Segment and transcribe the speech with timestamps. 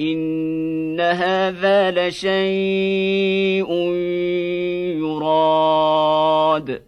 [0.00, 3.72] ان هذا لشيء
[4.98, 6.82] يراد.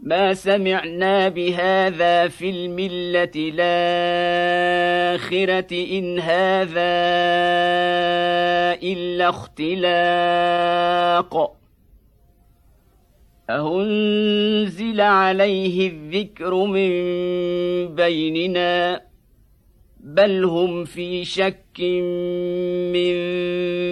[0.00, 3.30] ما سمعنا بهذا في المله
[5.10, 6.90] الاخره ان هذا
[8.82, 10.80] الا اختلاق.
[13.50, 16.90] اهنزل عليه الذكر من
[17.94, 19.09] بيننا
[20.14, 21.80] بل هم في شك
[22.92, 23.16] من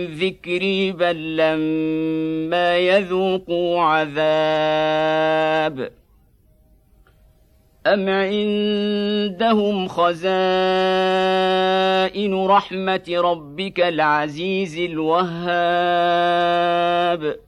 [0.05, 4.31] ذكري بل لما يذوقوا عذاب
[7.87, 10.25] أم عندهم خزائن
[12.47, 15.39] رحمة ربك العزيز الوهاب
[17.45, 17.48] ۖ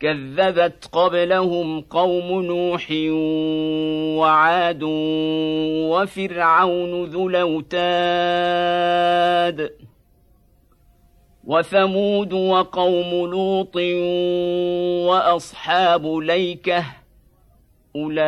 [0.00, 2.86] كذبت قبلهم قوم نوح
[4.20, 4.82] وعاد
[5.92, 7.80] وفرعون ذو الأوتاد
[11.44, 13.76] وثمود وقوم لوط
[15.06, 16.84] وأصحاب ليكة
[17.96, 18.20] أولئك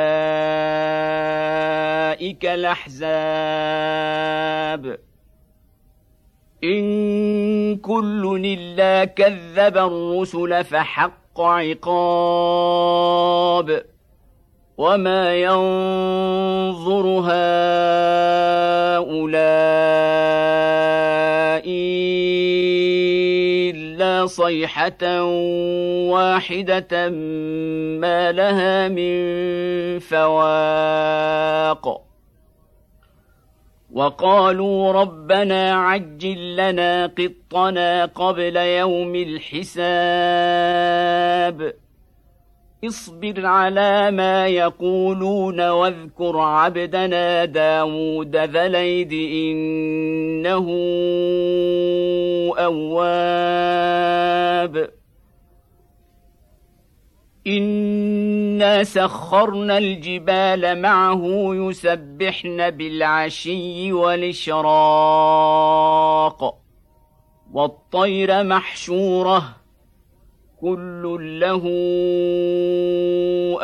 [2.47, 3.83] الأحزاب.
[6.65, 11.88] إن كل إلا كذب الرسل فحق حق عقاب
[14.78, 17.32] وما ينظر هؤلاء
[23.72, 25.22] إلا صيحة
[26.12, 27.09] واحدة
[28.00, 29.19] ما لها من
[29.98, 32.02] فواق.
[33.92, 39.82] وقالوا ربنا عجل لنا قطنا قبل يوم الحساب.
[42.84, 50.66] اصبر على ما يقولون واذكر عبدنا داود ذا ليد إنه
[52.59, 53.82] أواب.
[57.47, 61.22] انا سخرنا الجبال معه
[61.54, 64.62] يسبحن بالعشي والاشراق
[67.53, 69.56] والطير محشوره
[70.60, 71.62] كل له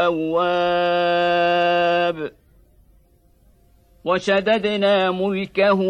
[0.06, 2.32] اواب
[4.08, 5.80] وشددنا ملكه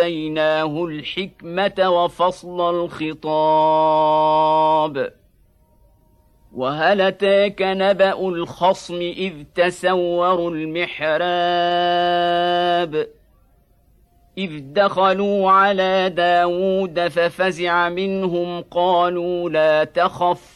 [0.00, 4.02] وآتيناه الحكمة وفصل الخطاب.
[6.52, 11.16] وهل أتاك نبأ الخصم إذ تسوروا المحراب؟
[14.38, 20.55] إذ دخلوا على داود ففزع منهم قالوا لا تخف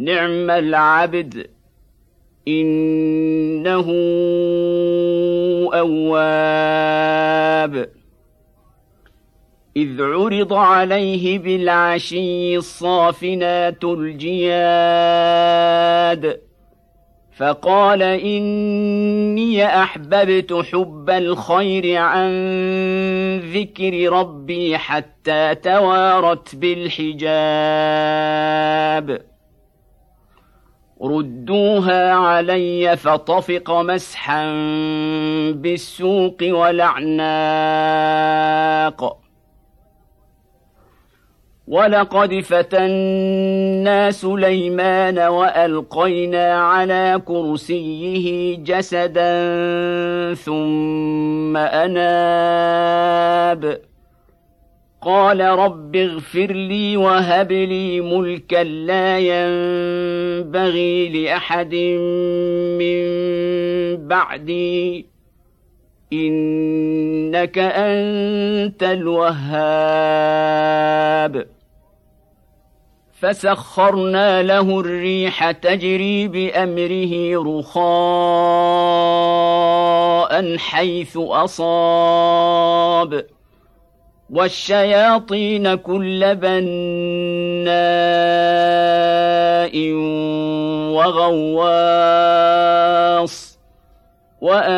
[0.00, 1.46] نعم العبد
[2.48, 3.86] إنه
[5.74, 7.20] أواب.
[9.76, 14.80] إذ عرض عليه بالعشي الصافنات الجياد
[17.36, 22.30] فقال إني أحببت حب الخير عن
[23.38, 27.30] ذكر ربي حتى توارت بالحجاب.
[31.02, 34.46] ردوها علي فطفق مسحا
[35.52, 37.30] بالسوق والأعناق.
[41.68, 49.34] ولقد فتنا سليمان وألقينا على كرسيه جسدا
[50.34, 53.10] ثم أناب.
[55.02, 61.74] قال رب اغفر لي وهب لي ملكا لا ينبغي لأحد
[62.78, 63.02] من
[64.08, 65.06] بعدي.
[66.12, 69.30] إنك أنت الوهاب.
[73.12, 77.80] فسخرنا له الريح تجري بأمره رخاء
[80.56, 83.26] حيث أصاب.
[84.30, 87.70] والشياطين كل بناء
[91.90, 92.30] وغواص
[94.40, 94.70] وآخرين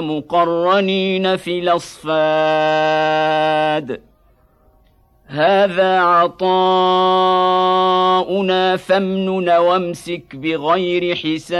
[0.00, 2.10] مقرنين في الأصفاد.
[5.26, 6.36] هذا عطاؤنا
[8.76, 11.50] فامنن وامسك بغير حساب.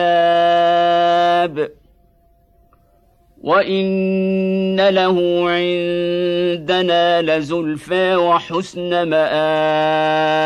[3.41, 5.17] وان له
[5.51, 10.41] عندنا لزلفى وحسن مآب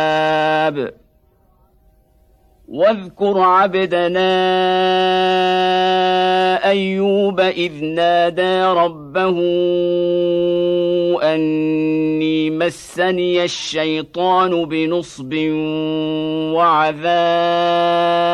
[2.68, 4.34] واذكر عبدنا
[6.64, 9.38] ايوب اذ نادى ربه
[11.22, 15.34] اني مسني الشيطان بنصب
[16.54, 18.24] وعذاب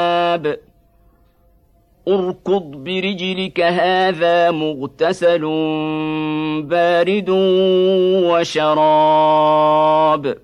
[2.08, 5.40] اركض برجلك هذا مغتسل
[6.62, 7.30] بارد
[8.30, 10.36] وشراب.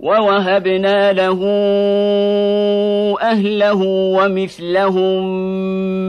[0.00, 1.40] ووهبنا له
[3.20, 5.22] أهله ومثلهم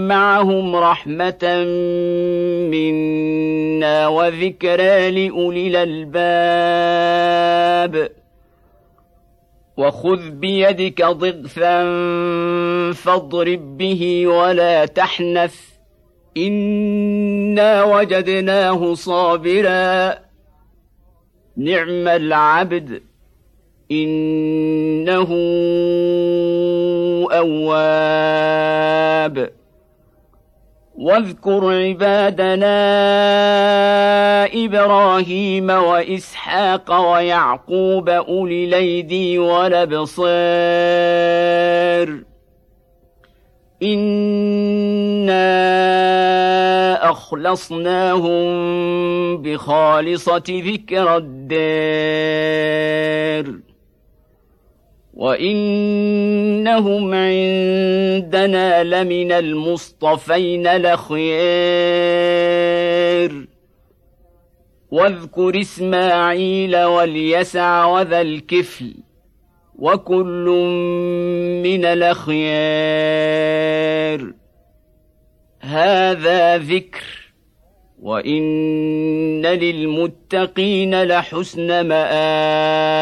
[0.07, 1.63] معهم رحمة
[2.71, 8.11] منا وذكرى لأولي الألباب.
[9.81, 11.83] وخذ بيدك ضغثا
[12.91, 15.55] فاضرب به ولا تحنث.
[16.37, 20.17] إنا وجدناه صابرا.
[21.57, 23.01] نعم العبد
[23.91, 25.27] إنه
[27.31, 29.51] أواب.
[31.01, 32.75] واذكر عبادنا
[34.65, 40.21] إبراهيم وإسحاق ويعقوب أولي الأيدي والأبصار.
[43.83, 45.41] إنا
[47.11, 48.41] أخلصناهم
[49.41, 51.61] بخالصة ذكر الدار.
[55.21, 61.21] وانهم عندنا لمن المصطفين لخير
[64.91, 68.93] واذكر اسماعيل واليسع وذا الكفل
[69.75, 70.45] وكل
[71.63, 72.41] من الاخيار
[75.61, 77.31] هذا ذكر
[78.01, 83.01] وان للمتقين لحسن مآب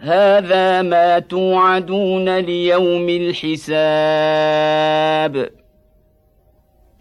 [0.00, 3.68] هذا ما توعدون ليوم الحساب.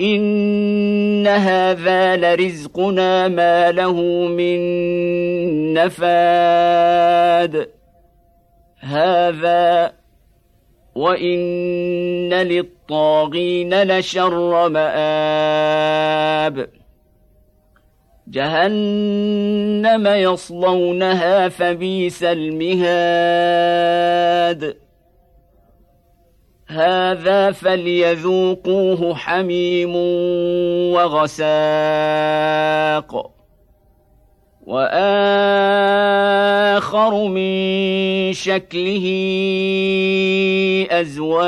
[0.01, 4.59] إن هذا لرزقنا ما له من
[5.73, 7.69] نفاد.
[8.79, 9.93] هذا
[10.95, 16.76] وإن للطاغين لشر مآب.
[18.29, 23.57] جهنم يصلونها فبئس المهاد.
[26.67, 29.95] هذا فليذوقوه حميم
[30.93, 31.57] وغساق.
[34.67, 36.07] وآخر
[37.27, 39.05] من شكله
[40.91, 41.47] أزواج.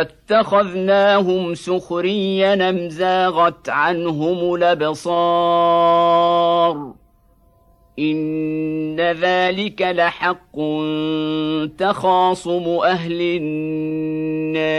[0.00, 6.28] أتخذناهم سخريا أم زاغت عنهم الأبصار؟
[7.98, 10.56] إن ذلك لحق
[11.78, 13.20] تخاصم أهل
[14.52, 14.78] النار.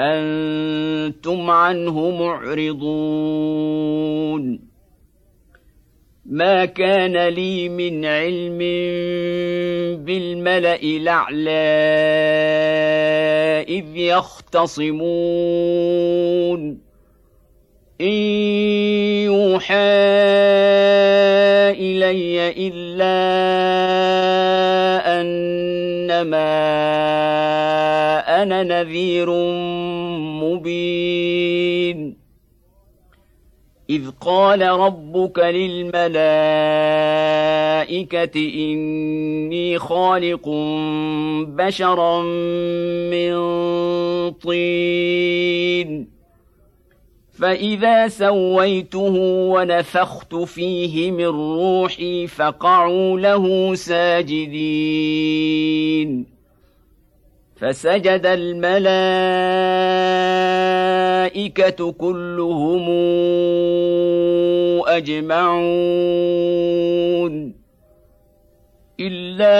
[0.00, 3.08] أنتم عنه معرضون.
[6.26, 8.58] ما كان لي من علم
[10.04, 11.50] بالملأ الأعلى
[13.68, 15.18] إذ يختصمون.
[18.00, 18.06] إن
[19.26, 19.74] يوحى
[21.74, 23.18] إلي إلا
[25.20, 26.48] أنما
[28.42, 29.30] أنا نذير
[30.42, 32.16] مبين.
[33.90, 36.10] إذ قال ربك للملائكة
[38.54, 40.48] إني خالق
[41.48, 42.22] بشرا
[43.10, 43.34] من
[44.30, 46.18] طين.
[47.38, 49.14] فإذا سويته
[49.52, 54.48] ونفخت فيه من روحي فقعوا له ساجدين.
[57.60, 58.72] فسجد الملائكة
[61.92, 62.88] كلهم
[64.86, 66.38] أجمعون.
[69.00, 69.58] إلا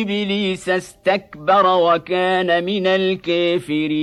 [0.00, 4.02] إبليس استكبر وكان من الكافرين.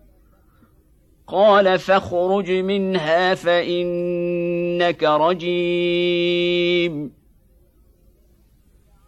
[1.31, 6.41] قال فاخرج منها فإنك رجيم.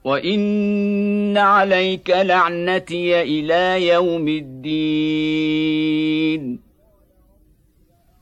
[0.04, 5.64] وإن عليك لعنتي إلى يوم الدين.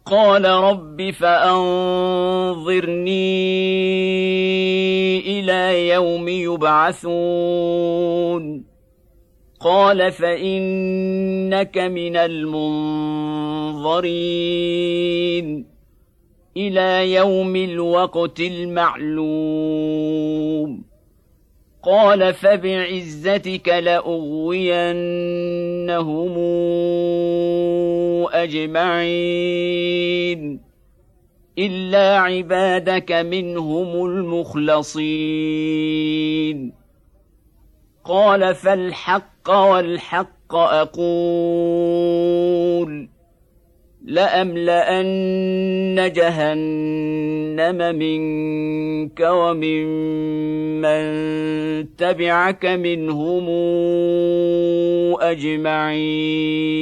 [0.06, 1.60] قال رب فأنظرني
[5.40, 7.12] إلى يوم يبعثون.
[9.64, 12.76] قال فانك من المنظرين
[16.58, 19.62] إلى يوم الوقت المعلوم
[21.84, 25.02] قال فبعزتك لاغوينهم
[28.34, 29.92] اجمعين
[31.58, 35.22] الا عبادك منهم المخلصين
[38.12, 41.92] قال فالحق والحق أقول
[44.06, 45.16] لأملأن
[46.12, 49.86] جهنم منك ومن
[50.82, 53.50] من تبعك منهم
[55.22, 56.82] أجمعين